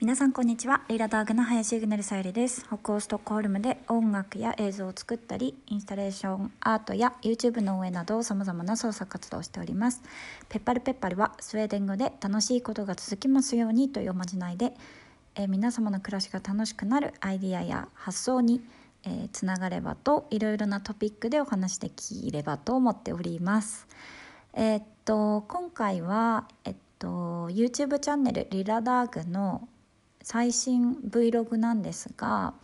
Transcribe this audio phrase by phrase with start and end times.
[0.00, 0.82] 皆さんこんにちは。
[0.86, 2.64] リーラダーグの林イグネルさゆりです。
[2.66, 10.00] 北欧ストックホルムで音楽や映像を作ったりインスタレーションアートや YouTube の上などさまざまな創作活動をしております。
[10.48, 14.72] ペッパルペッパルはスウェーデン語で楽しいことが続きますようにというおまじないで、
[15.34, 18.60] えー皆様の暮らしが楽しくなるアイディアや発想に
[19.02, 23.88] えーつながればといろいろなトピックでお話できればと思っております。
[24.54, 29.66] えーっと今回は、えっと、YouTube チャンネルリラダーグの
[30.22, 32.54] 最新 Vlog なんですが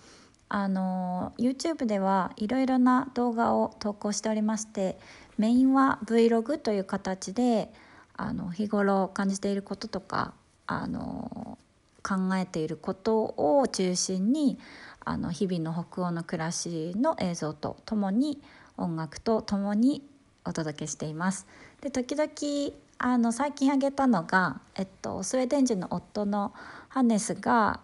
[0.48, 4.98] あの YouTube ではいろいろな動画を投稿しておりまして
[5.38, 7.72] メインは Vlog という形で
[8.16, 10.34] あの日頃感じていることとか
[10.66, 11.58] あの
[12.02, 14.58] 考えていることを中心に
[15.04, 18.40] あの日々の北欧の暮らしの映像とともに
[18.76, 20.06] 音楽とともに
[20.44, 21.46] お届けしています。
[21.80, 26.54] で時々あの最近あげたのが、えっと、スウェーデン人の夫の
[26.94, 27.80] ハンネスが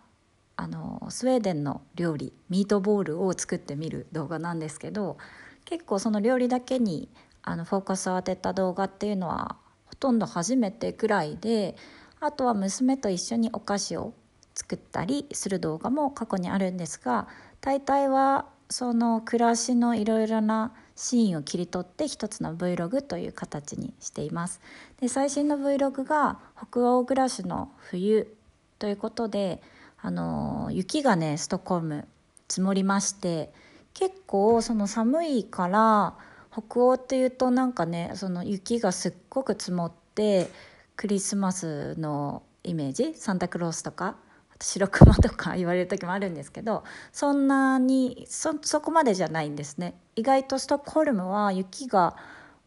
[0.55, 5.19] あのスウェーデンの料理ミートボールを作ってみる動画なんですけど
[5.65, 7.09] 結構その料理だけに
[7.43, 11.75] あのフォーカスを当てた動画っていうのはほとんど初めてくらいで
[12.21, 14.15] あとは娘と一緒にお菓子を
[14.55, 17.27] 作ったりする動画も過去にあるんですが
[17.61, 24.61] 大体はその暮らしのいろいろなシーンを切り取って一つの Vlog という形にしています。
[25.01, 28.37] で最新の Vlog が北欧暮らしの冬
[28.81, 29.63] ということで
[30.01, 32.09] あの雪がねストックホルム
[32.49, 33.53] 積もりまして
[33.95, 36.17] 結構その寒いから
[36.51, 40.49] 北欧っていうとなんかねその雪がすっごく積もって
[40.97, 44.17] クリスマスのイメージサンタクロースとか
[44.63, 49.95] 白熊とか言われる時もあるんですけどそんなにそそこまでじゃないんですね。
[50.17, 52.17] 意外とストックホルムは雪が、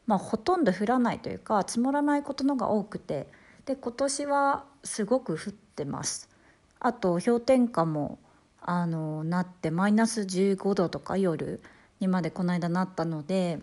[0.08, 3.28] まあ、ほとんど降らないというか積もらないことのが多くて
[3.66, 6.30] で今年はすごく降ってます。
[6.80, 8.20] あと氷点下も
[8.62, 11.62] あのなってマイナス15度とか夜
[12.00, 13.60] にまでこの間なったので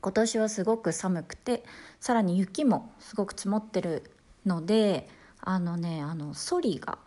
[0.00, 1.64] 今年はすごく寒くて
[2.00, 4.10] さらに雪もすごく積もってる
[4.46, 5.08] ので
[5.40, 6.98] あのねあのソリが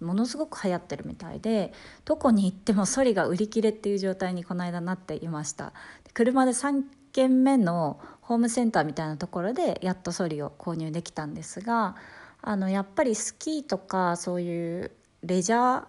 [0.00, 1.72] ものすごく流行ってるみたいで
[2.04, 5.72] どこに行ってもソリが売り切れっていう状態にこの間なっていました。
[6.12, 6.82] 車で3
[7.12, 11.96] 軒目のホームセンターみたいなところでやっとソリを購入できたんですが
[12.46, 14.90] あのやっぱりスキーとかそういう
[15.22, 15.84] レジャー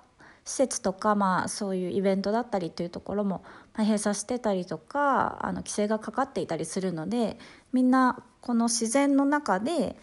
[0.45, 3.43] 施設とか、まあ、そういうイベントだったりというところも、
[3.75, 7.37] 閉鎖してたりとかあの規制がかかっていたりするので
[7.73, 9.97] みんなこの自然の中で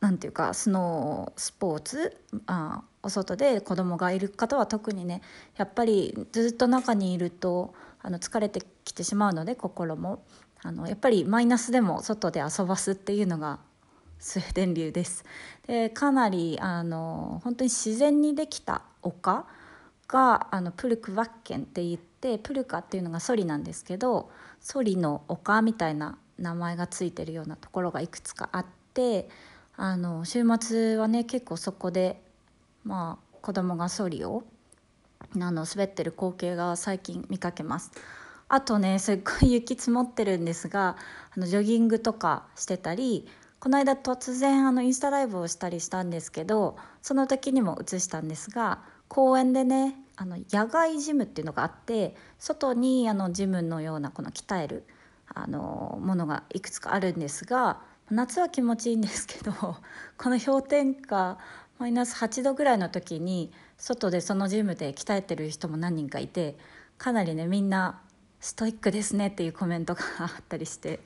[0.00, 2.16] なんていうかスノースポーツ
[2.46, 5.22] あお外で子供がいる方は特にね
[5.56, 10.24] やっぱりずっと中にいるとあの疲れてきてしまうので心も。
[10.62, 13.60] あのやっぱりマイナスでも外で遊ばすっていうのが
[14.18, 15.24] スウェーデン流です
[15.66, 19.46] でかなりあの本当に自然にできた丘
[20.08, 29.28] があのプルクワッケンって言ってプルカっていうのがソリなんですけどソリの丘みたいな名前がついてるようなところがいくつかあって
[29.76, 32.20] あの週末はね結構そこで
[32.84, 34.44] まあ子供がソリを
[35.34, 37.90] あの滑ってる光景が最近見かけます。
[38.48, 40.96] あとねすっごい雪積もってるんですが
[41.36, 43.26] あのジョギングとかしてたり
[43.66, 48.78] この間突然あのインスタライブをしたりしたんですけどその時にも映したんですが
[49.08, 54.84] 公園でねあの野外ジムっていうのがあって外にあのジムのようなこの鍛える
[55.26, 59.50] あのものがいくつかあるんですが夏は気持ちいいんですけど
[60.16, 61.36] この氷点下
[61.80, 66.56] マイナス8度ぐらいの時に外でそのジムで鍛えてる人も何人かいて
[66.98, 68.00] かなりねみんな
[68.38, 71.00] ストイックですねっていうコメントがあったりして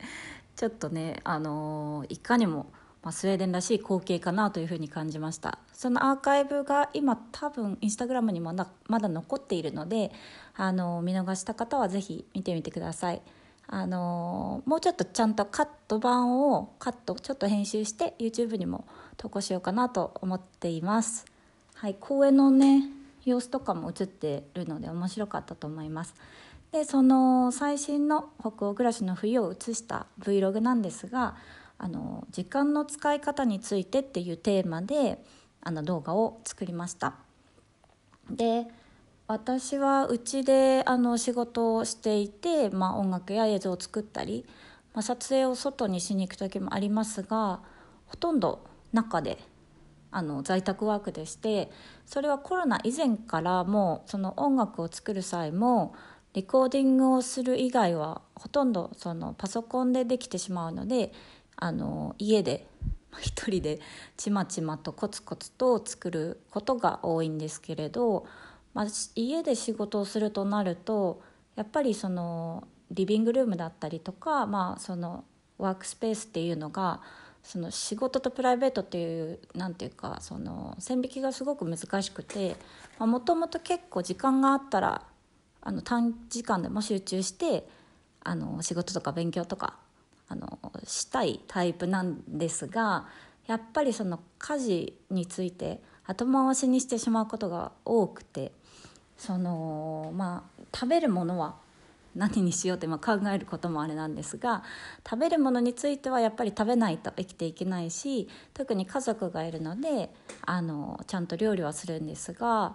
[0.60, 2.66] ちょっとね、あのいかにも、
[3.02, 5.58] まあ、スウェーデンらしい光景かなというふうに感じました。
[5.72, 10.12] そのアーカイブが今多分インスタグラムにもまだまだ残っているので、
[10.54, 13.22] あの見逃した方はぜひ見てみてください。
[13.68, 18.84] あのもうちょっとちゃんとカット版をカットちょっと編集して YouTube にも
[19.16, 21.24] 投稿しようかなと思っています。
[21.72, 22.82] はい公園のね
[23.24, 26.14] 様子とかも映ってるので面白かったと思います。
[26.72, 31.36] でその最新の北欧暮らしの冬を映した Vlog なんですが
[31.78, 35.24] あの時間の使い方についてっていうテーマで
[35.62, 37.14] あの動画を作りました。
[38.30, 38.66] で
[39.26, 44.44] 私はうちであの仕事をしていて、まあ、音楽や映像を作ったり、
[44.92, 47.60] まあ、撮影を外にしに行く時もありますが
[48.06, 49.38] ほとんど中で
[50.10, 51.70] あの在宅ワークでして
[52.06, 55.94] それはコロナ以前からもうその音楽を作る際も
[56.34, 61.12] レコーディングをする以外はほとんどそのパソコンでできてしまうので
[61.56, 62.66] あの家で
[63.20, 63.80] 一人で
[64.16, 68.26] ちまちまとコツコツと作ることが多いんですけれど、
[68.74, 68.86] まあ、
[69.16, 71.20] 家で仕事をするとなると
[71.56, 75.24] やっぱりそのリビングルームだったりとか、まあ、その
[75.58, 77.00] ワークスペースっていうのが
[77.42, 82.56] その仕事とプライベートっていうなんていうかその線引きがすごく難しくて
[82.98, 85.02] もともと結構時間があったら
[85.62, 87.66] あの短時間でも集中して
[88.22, 89.76] あの仕事とか勉強とか
[90.28, 93.06] あのしたいタイプなんですが
[93.46, 98.52] やっぱりその家事について後回しにしてしまうことが多くて
[99.16, 101.56] そのまあ食べるものは
[102.14, 102.98] 何にしようって考
[103.32, 104.64] えることもあれなんですが
[105.08, 110.12] 食べるものについてはやっぱり食べないと生きていけないし特に家族がいるので
[110.42, 112.74] あのちゃんと料理はするんですが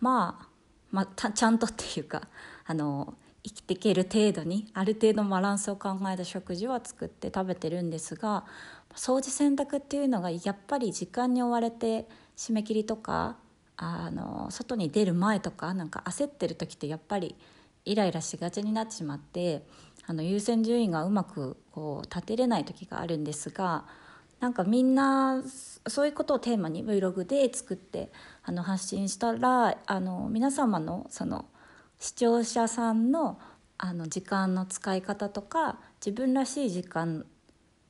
[0.00, 0.48] まあ、
[0.90, 2.28] まあ、ちゃんとっていうか
[2.66, 8.44] あの生きていける程度にある程度バランスを考えた食事は作って食べてるんですが
[8.94, 12.06] 掃除洗濯っていうのがやっぱり時間に追われて
[12.36, 13.36] 締め切りとか
[13.76, 17.34] あの外に出る前とかなんか焦ってる時ってやっぱり
[17.86, 19.64] イライラしがちになってしまって
[20.06, 23.84] あの優先順位がうまくこう立てれない時があるんですが
[24.40, 25.42] なんかみんな
[25.86, 28.10] そういうことをテーマに Vlog で作って
[28.42, 31.44] あの発信したらあの皆様のその
[31.98, 33.38] 視聴者さんの
[33.82, 37.24] あの時間の使い方とか自分らしい時間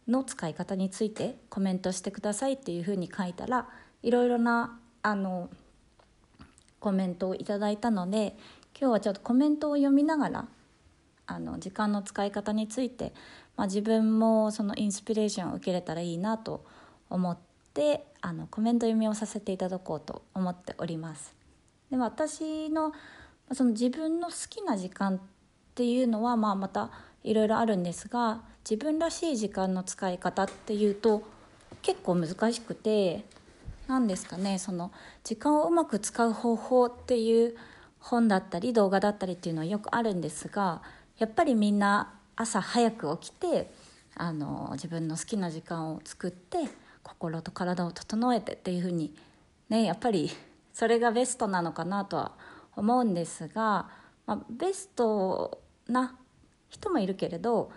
[0.06, 3.68] の使い方についてコメントしてくださいっていうふうに書いたら
[4.02, 5.50] いろいろなあの
[6.78, 8.36] コメントをいただいたので
[8.78, 10.48] 今日はちょっとコメントを読みながら
[11.30, 13.12] あの時間の使い方について、
[13.56, 16.64] まあ、自分もそのインスピレーションを受けれたらいいなと
[17.08, 17.38] 思っ
[17.72, 21.34] てあのコメント読みをさせていただこうと思っております。
[21.90, 22.92] で私の
[23.52, 25.20] その自分の好きな時間っ
[25.74, 26.90] ていうのは、まあ、また
[27.22, 31.22] いろいろあるんですが自分らしい時間の使い方っていうと
[31.82, 33.24] 結構難しくて
[33.88, 34.92] 何ですかねその
[35.24, 37.56] 時間をうまく使う方法っていう
[37.98, 40.82] 本だったり動画だったりっていうのはよくあるんですが
[41.20, 43.70] やっぱりみんな朝早く起きて
[44.16, 46.58] あの自分の好きな時間を作って
[47.02, 49.14] 心と体を整えてっていうふうに
[49.68, 50.30] ねやっぱり
[50.72, 52.32] それがベストなのかなとは
[52.74, 53.90] 思うんですが、
[54.26, 56.16] まあ、ベストな
[56.70, 57.70] 人もいるけれど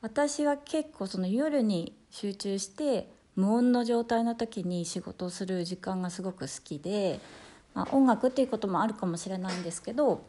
[0.00, 7.20] 私は結構その夜に集中して無音の状態の時に仕事をする時間がすごく好きで、
[7.74, 10.24] まあ、音楽っていうこともあるかもしれないんですけど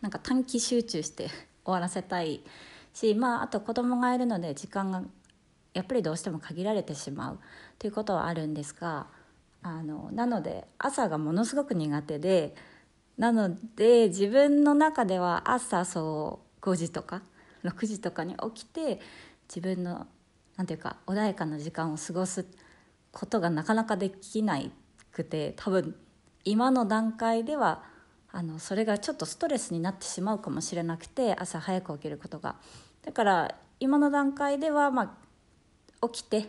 [0.00, 1.28] なんか短期集中して
[1.64, 2.42] 終わらせたい
[2.92, 5.02] し、まあ、あと子供がいるので時間が
[5.74, 7.38] やっぱりどうしても限られてしまう
[7.78, 9.06] ということはあるんですが
[9.62, 12.54] あのなので朝がものすごく苦手で
[13.16, 17.22] なので自分の中では朝そう5時とか
[17.64, 19.00] 6時とかに起きて
[19.48, 20.06] 自分の
[20.56, 22.46] なんていうか穏やかな時間を過ごす
[23.12, 24.60] ことがなかなかできな
[25.12, 25.94] くて多分
[26.44, 27.84] 今の段階では
[28.32, 32.56] あのそれがちょっとストレスになってしまうかもしれなくて朝早く起きることが
[33.04, 35.18] だから今の段階では、ま
[36.00, 36.48] あ、起きて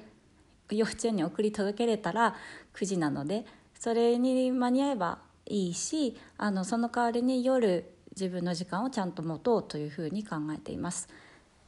[0.72, 2.36] 幼稚園に送り届けれたら
[2.74, 3.46] 9時なので
[3.78, 11.10] それに間に合えばいいしあのその代わりに夜自分の時間をちゃんと持とうというふうに考えています。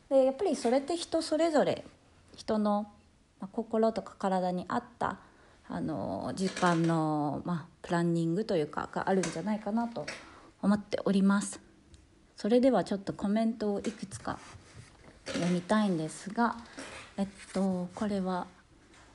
[0.10, 1.84] でやっぱりそれって人それぞれ
[2.36, 2.88] 人の
[3.52, 5.18] 心とか体に合った
[5.68, 10.06] あの時間の、まあ、プランニングというかがあるんじゃないかなと
[10.62, 11.60] 思っております。
[12.36, 14.38] それではちょっとコメントをいくつか
[15.26, 16.58] 読みたいんですが
[17.18, 18.48] えっとこれは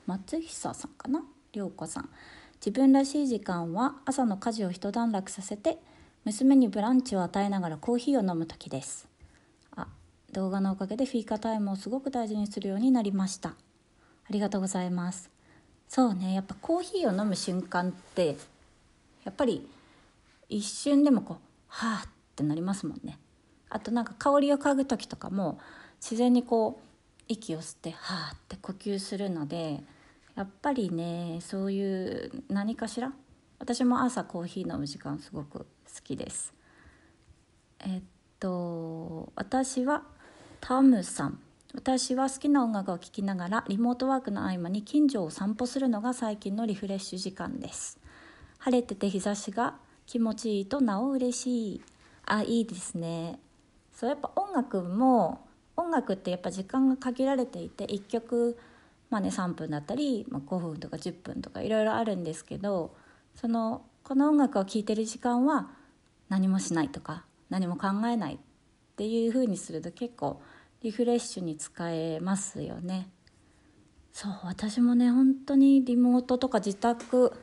[0.07, 1.23] 松久さんかな？
[1.53, 2.09] 涼子さん
[2.55, 5.77] 自分らしい時間は朝の家事を一段落させて
[6.25, 9.07] 娘にブランチを与えながらコーヒーを飲む時です。
[9.75, 9.87] あ
[10.33, 13.49] 動画のおかげでフィーカータイムをすごく大事にするようになりました。
[13.49, 13.55] あ
[14.29, 15.30] りがとうございます。
[15.93, 16.33] そうね。
[16.33, 18.37] やっぱコーヒーを飲む瞬間って
[19.25, 19.67] やっぱり
[20.47, 23.19] 一瞬でもこうはあってなりますもんね。
[23.69, 25.59] あとなんか香りを嗅ぐ時とかも
[25.99, 29.81] 自然にこう息を吸ってはあって呼吸するので
[30.37, 33.11] やっぱりねそういう何かしら？
[33.59, 35.65] 私も朝コーヒー飲む時間すごく好
[36.05, 36.53] きです。
[37.81, 38.01] えっ
[38.39, 40.03] と私は
[40.61, 41.37] タムさん。
[41.73, 47.97] 私は好きな音楽を聴きながらリモートワークの合間に近所を散歩するのが最近のリフレッシュ時間です。
[48.59, 49.75] 晴れてて日差しが
[50.05, 51.81] 気持ちいいとなお嬉しい。
[52.25, 53.39] あいいですね。
[53.93, 55.47] そうやっぱ音楽も
[55.77, 58.57] 音楽ってやっぱ時間が限られていて1曲
[59.09, 62.93] まあね3分だったり、まあ、5分とか10分とかいろいろあるんですけど
[63.33, 65.69] そのこの音楽を聴いてる時間は
[66.27, 68.37] 何もしないとか何も考えないっ
[68.97, 70.41] ていう風にすると結構
[70.81, 73.09] リフレッシュに使えますよね。
[74.13, 77.33] そう私もね本当にリモートとか自宅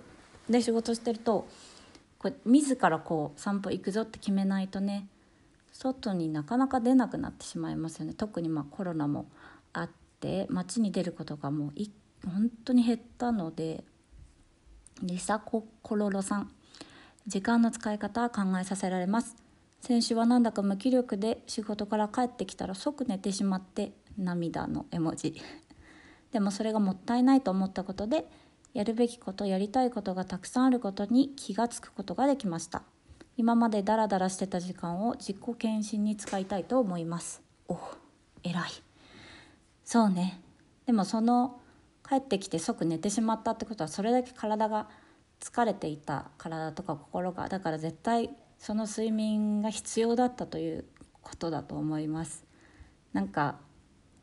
[0.51, 1.49] で仕事してると
[2.19, 5.09] こう自らこう散歩行くぞって決めないとね
[5.73, 9.27] 外になかなか出なくなってしまいますよね特にまコロナも
[9.73, 9.91] あっ
[10.21, 11.91] て街に出ることがもうい
[12.25, 13.85] 本当に減ったので
[15.03, 16.51] リサココロロさん
[17.27, 19.37] 時間の使い方は考えさせられます
[19.81, 25.35] 先週はなんだか無気力で仕事から帰ってきたら即寝てしまって涙の絵文字。
[26.33, 28.29] でもそれがもったいないと思ったことで
[28.75, 32.83] やるべきことやりたいことがたくさんあることに気がつくことができました。
[33.37, 37.41] 今までダラダラしてた時間を自己検診に使いたいと思います。
[37.69, 37.79] お
[38.43, 38.71] 偉い。
[39.85, 40.43] そうね。
[40.87, 41.61] でもその
[42.07, 44.89] 帰ってきて即寝てしまったってことはそれだけ体が
[45.41, 50.85] 疲れていた体とか心がだから絶対その睡眠が必要だったという
[51.23, 52.45] ことだと思います。
[53.13, 53.57] なんか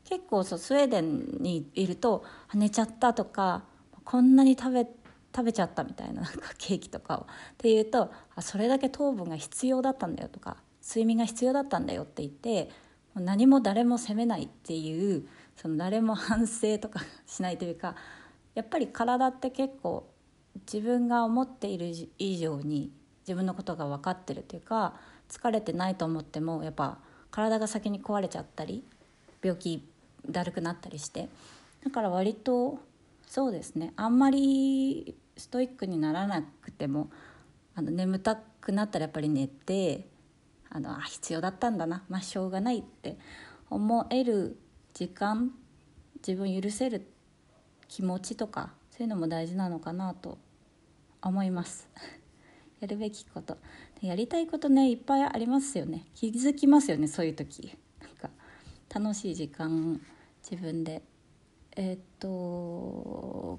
[0.04, 2.24] 結構そうスウェーデンにいると
[2.54, 3.64] 寝ちゃったとか
[4.04, 4.86] こんなに食べ
[5.34, 7.20] 食べちゃったみたいななんかケーキとかを。
[7.22, 7.24] っ
[7.58, 12.70] ていうとあそれだけ糖分が必要だったんだよとか睡眠が必要だったんだよって言って
[13.14, 15.26] 何も誰も責めないっていう
[15.56, 17.96] その誰も反省とかしないというか
[18.54, 20.08] やっぱり体って結構
[20.70, 22.92] 自分が思っている以上に
[23.26, 24.94] 自分のことが分かってるというか
[25.28, 26.98] 疲れてないと思ってもやっぱ
[27.30, 28.84] 体が先に壊れちゃったり
[29.42, 29.86] 病気
[30.28, 31.28] だるくなったりして
[31.84, 32.78] だから割と
[33.26, 37.10] そうですねあんまりストイックにならなくても
[37.74, 40.06] あの眠たくなったらやっぱり寝て
[40.70, 43.18] あのあ必要だったんだなまあしょうがないって
[43.68, 44.56] 思える
[44.94, 45.52] 時間
[46.26, 47.06] 自分許せる
[47.88, 50.38] 気持ちとかそういうのも大事なのかなと
[51.22, 51.88] 思います。
[52.80, 53.56] やるべきこと。
[54.02, 56.06] やりたいことねいっぱいありますよね。
[56.14, 57.76] 気づきますよねそういう時。
[58.00, 58.30] なんか
[58.92, 60.00] 楽しい時間
[60.42, 61.02] 自分で。
[61.78, 62.28] えー、っと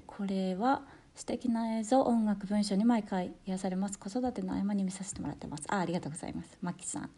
[0.06, 0.82] これは
[1.14, 3.98] 素敵な映像音楽文章に毎回癒されます。
[3.98, 5.64] 子育ての合間に見させてもらってます。
[5.68, 6.58] あありがとうございます。
[6.60, 7.10] マキさん。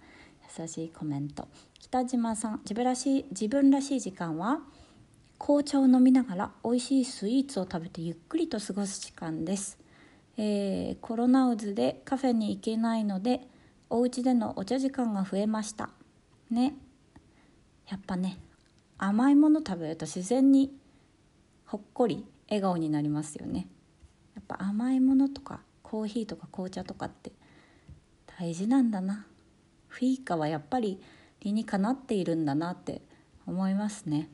[0.58, 1.48] 優しいコメント。
[1.78, 2.60] 北島さん。
[2.64, 4.60] 自分らしい自分らしい時間は
[5.38, 9.78] 紅茶を飲みながら美味しいスイーツを食べてゆっくりと過ごす時間です、
[10.36, 13.46] えー、コロナ渦でカフェに行けないので
[13.90, 15.90] お家でのお茶時間が増えました。
[16.50, 16.74] ね。
[17.88, 18.38] やっぱね
[18.98, 20.72] 甘いもの食べると自然に
[21.66, 23.66] ほっこり笑顔になりますよね。
[24.34, 27.32] やっぱ甘いものとかコーヒーとか紅茶とかって
[28.38, 29.26] 大事なんだな。
[29.88, 31.00] フィーカはやっぱり
[31.40, 33.02] 理にかなっているんだなって
[33.46, 34.28] 思いますね。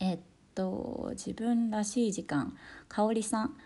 [0.00, 0.18] えっ
[0.54, 2.56] と自分らしい時間
[2.88, 3.56] 香里さん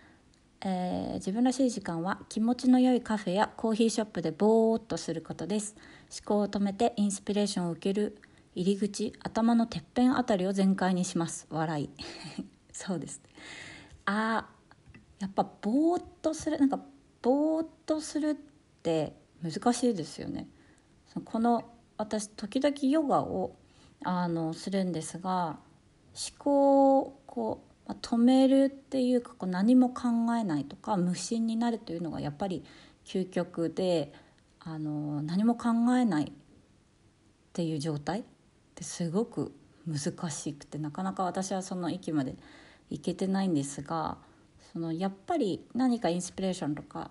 [0.64, 5.75] えー、自分らしい時間は気持ちの良いカフェやコーヒーショップでぼーっとすることです。
[6.11, 8.16] 思考を止めてインスピレーションを受ける
[8.54, 11.49] 入り口頭のてっぺんあたりを全開にします。
[11.50, 11.90] 笑い。
[12.73, 13.21] そうです。
[14.04, 14.47] あ
[15.19, 16.81] やっぱぼーっとするなんか
[17.23, 18.35] ぼーっとするっ
[18.83, 20.47] て難しいですよね。
[21.25, 21.64] この
[21.97, 23.57] 私時々ヨガを
[24.04, 25.59] あのするんですが
[26.14, 30.08] 思考をこう、まあ止めるっていうかこう何も考
[30.38, 32.64] えないとか無心になるというのがやっぱり
[33.04, 34.12] 究極で
[34.60, 36.32] あの何も考えないっ
[37.52, 38.22] ていう状態っ
[38.74, 39.52] てすごく
[39.86, 42.36] 難しくてなかなか私はその域まで
[42.90, 44.18] いけてないんですが
[44.72, 47.10] そのやっぱり何かインスピレーションとか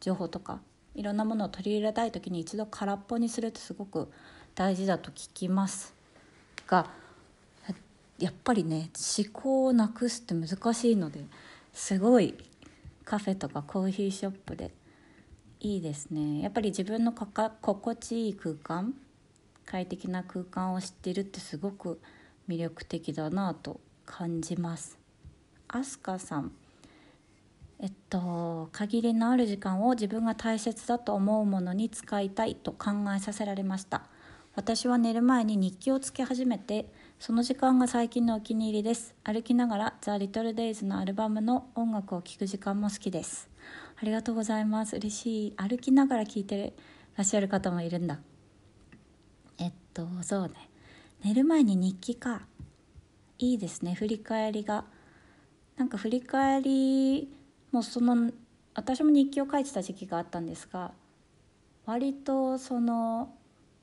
[0.00, 0.60] 情報とか
[0.94, 4.10] いろんなものを取り入れたい時に一度空っぽにするってすごく
[4.54, 5.94] 大事だと聞きます
[6.66, 6.90] が
[8.18, 11.20] やっぱりね思考をなくすって難しいので
[11.72, 12.34] すごい
[13.04, 14.72] カフェとかコーヒーショップで
[15.60, 16.40] いいですね。
[16.40, 18.94] やっぱり自分の心地いい空間
[19.64, 22.00] 快適な空間を知ってるってすごく
[22.48, 24.98] 魅力的だなと感じます。
[25.68, 26.52] アスカさん
[27.80, 34.02] えっと限りのある時間を自分が大切だと思うものに使いたいと考えさせられました。
[34.54, 39.14] 私は寝る前に日記をつけ始めてその時間が最近のお気に入りです。
[39.24, 43.48] 歩きながらザ・リトル・デイズのアルバムの音楽を聴く時間も好きです。
[44.00, 44.96] ありがとうございます。
[44.96, 45.54] 嬉しい。
[45.56, 46.74] 歩きながら聴いて
[47.16, 48.20] らっしゃる方もいるんだ。
[49.58, 50.70] えっとそうね。
[51.24, 52.42] 寝る前に日記か。
[53.38, 53.94] いいですね。
[53.94, 54.84] 振り返りが。
[55.76, 57.32] なんか振り返り
[57.70, 58.32] もうその
[58.74, 60.92] 私も日記を書いてた時期があったんですが
[61.86, 63.34] 割とその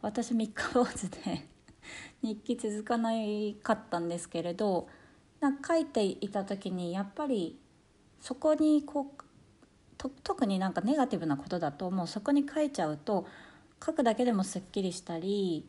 [0.06, 1.48] 私三日坊主で
[2.22, 4.88] 日記続かないかったんですけれど
[5.40, 7.60] なんか書いていた時にやっぱり
[8.20, 12.08] そこにこう特になんかネガティブなことだともう。
[12.08, 13.26] そこに書いちゃうと
[13.84, 15.68] 書くだけでもすっきりしたり、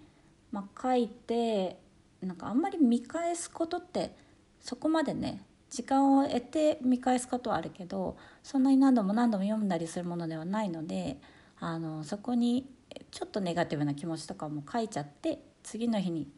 [0.52, 1.80] まあ、書いて
[2.20, 4.14] なんかあんまり見返すことって
[4.60, 11.18] そこまでね時間を得て見返すことはあるけどそんなに何度も何度も読んだりするものではないので
[11.58, 12.75] あのそこに
[13.10, 16.28] ちょっとネガティブな気持ちとかも書いちゃって次の日に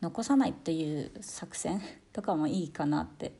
[0.00, 1.80] 残さないっていう作戦
[2.12, 3.32] とかもいいかなって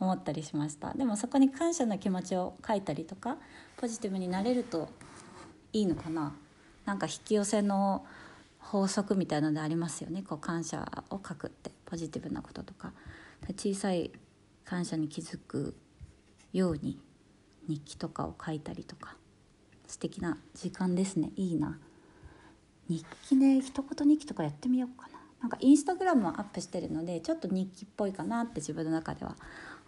[0.00, 0.94] 思ったりしました。
[0.94, 3.36] でもそこに感謝の気持ちを書いたりとか
[3.76, 4.88] ポジティブになれると
[5.72, 6.34] いいのかな。
[6.84, 8.06] なんか引き寄せの
[8.58, 10.22] 法則みたいなのでありますよね。
[10.22, 12.92] こう感謝を書くってポジティブなこととか。
[13.56, 14.10] 小さい
[14.64, 15.76] 感謝に気づく
[16.52, 17.00] ように
[17.68, 19.16] 日記とかを書いたりとか。
[19.86, 21.30] 素敵な時間ですね。
[21.36, 21.78] いいな。
[22.88, 25.18] 日記ね一言日記とかやってみようかな。
[25.40, 29.36] なんかインスタグラムはアップしてるのでちょっと日記っぽいかなって自分の中では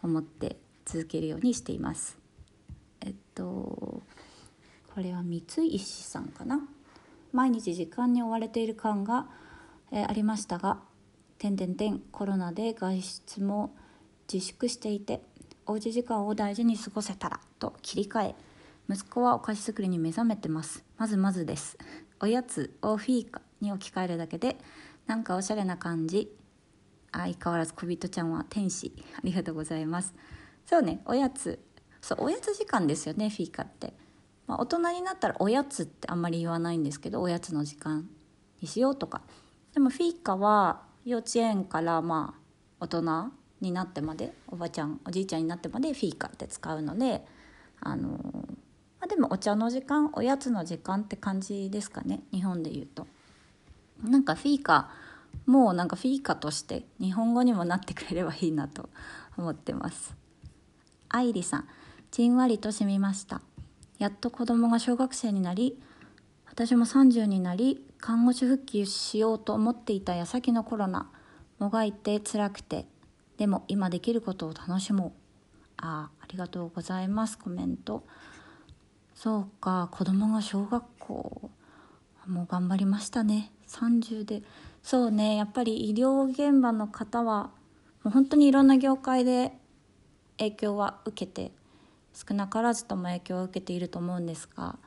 [0.00, 2.18] 思って続けるようにしています。
[3.00, 6.60] えっとこれは三井石さんかな。
[7.32, 9.28] 毎日時間に追われている感が、
[9.92, 10.80] えー、ありましたが
[11.38, 13.74] 点々点コロナで外出も
[14.32, 15.22] 自粛していて
[15.66, 18.34] おうち時間を大事に過ごせたらと切り替え
[18.88, 20.84] 息子はお菓子作りに目覚めてます。
[20.98, 21.78] まずまずです。
[22.20, 24.56] おやつをフィーカに置き換えるだけで
[25.06, 26.30] なんかおしゃれな感じ。
[27.12, 28.92] 相変わらず小人ちゃんは天使。
[29.16, 30.14] ありがとうございます。
[30.64, 31.58] そうねおやつ。
[32.00, 33.92] そうおやつ時間ですよねフィーカって、
[34.46, 38.08] まあ、大人になったらおやつってあんまり言わないんですけどおやつの時間
[38.60, 39.22] にしようとか。
[39.74, 42.34] でもフィーカは幼稚園からま
[42.80, 47.24] あ大人になってまでおばちゃんおじいちゃんになってまでフィーカって使うので
[47.80, 48.18] あの、
[49.20, 53.06] もお茶の時間おやつの時間って感じですかね日本で言うと。
[54.02, 54.90] なんかフィーカ
[55.46, 58.88] もうなんかフィーカとして日本語にもなってくれればいいなと
[59.36, 60.14] 思ってます。
[61.08, 61.68] 愛理さん
[62.10, 63.42] じんわりとしみました。
[63.98, 65.78] やっと子供が小学生になり
[66.46, 71.10] 私も30になり看護師復帰しようと思っていた矢先のコロナ
[71.58, 72.86] もがいて辛くて
[73.36, 75.12] でも今できることを楽しもう。
[75.82, 77.38] あありがとうございます。
[77.38, 78.04] コメント。
[79.22, 81.50] そうか子供が小学校
[82.26, 83.52] もう頑張りましたね。
[83.68, 84.42] 30で。
[84.82, 87.50] そうねやっぱり医療現場の方は
[88.02, 89.52] もう本当にいろんな業界で
[90.38, 91.52] 影響は受けて
[92.14, 94.78] 少なからずとも影響を受けていると思うんですが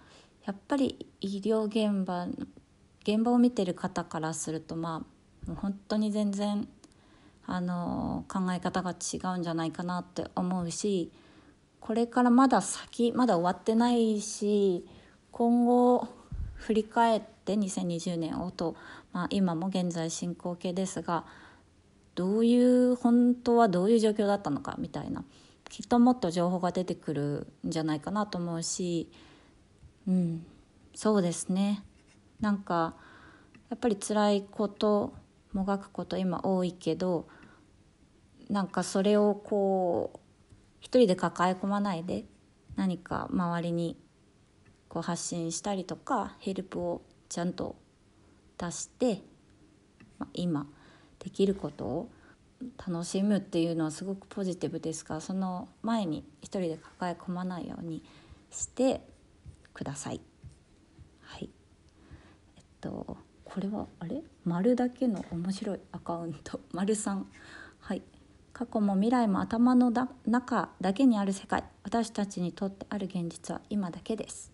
[0.47, 2.25] やっぱり医療現場
[3.03, 5.05] 現場を見てる方からするとま
[5.45, 6.67] あもう本当に全然
[7.45, 11.11] あの考え方が違うんじゃないかなって思うし
[11.83, 14.85] これからまだ先まだ終わってないし
[15.31, 16.07] 今後
[16.55, 18.77] 振り返って2020年をと、
[19.11, 21.25] まあ、今も現在進行形ですが
[22.15, 25.25] どういう本当はどういう状況だったのかみたいな
[25.65, 29.11] きっともっと情報が出てくるんじゃないかなと思うし
[30.07, 30.45] うん
[30.95, 31.83] そうですね。
[32.39, 32.93] なんか
[33.69, 35.13] やっぱり辛いこと
[35.51, 37.27] もがくこと今多いけど
[38.49, 40.19] なんかそれをこう
[40.83, 42.25] 一人で抱え込まないで
[42.75, 43.97] 何か周りに
[44.89, 47.77] こう発信したりとかヘルプをちゃんと
[48.57, 49.21] 出して、
[50.19, 50.67] まあ、今
[51.19, 52.09] できることを
[52.85, 58.03] 楽しむっていうのはすごくポジティブですがその前に一人で抱え込まないように
[58.51, 59.01] して
[59.73, 60.19] ください。
[61.21, 61.49] はい。
[62.57, 64.21] えっとこれはあれ？
[64.43, 66.59] 丸だけの面白いアカウント。
[66.71, 67.27] 丸さん。
[68.63, 69.91] 過去も未来も頭の
[70.25, 71.65] 中だけにある世界。
[71.83, 74.53] 私たちにとってある現実は今だけです。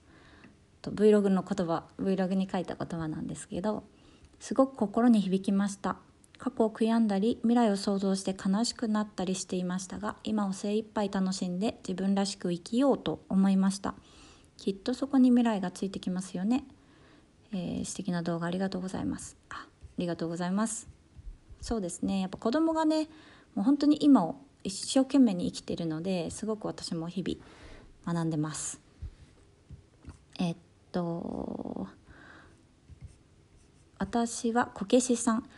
[0.81, 3.83] と Vlog の言葉 Vlog に書いた言葉なんですけど
[4.39, 5.97] すごく心に響きました。
[6.39, 13.93] 過去を悔やんだり未来を想像して悲しくなったりしていましたが今を精一杯楽しんで自分らしく生きようと思いました。
[14.57, 16.65] きっとそこに未来がついてきますよね、
[17.51, 19.37] えー、素敵な動画ありがとうございます。
[19.49, 19.67] ああ
[19.99, 20.89] りがとうございます。
[21.61, 22.21] そうですね。
[22.21, 23.09] やっぱ子供がね
[23.59, 28.79] もう本当に今を一生懸命に生きているのですごく私も日々学んでます。
[30.39, 30.55] えっ
[30.93, 31.85] と
[33.97, 35.49] 私はこけしさん。